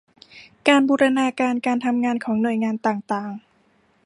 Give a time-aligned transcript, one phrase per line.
[0.67, 3.31] การบูรณาการการทำงานของหน่วยงานต่างต่าง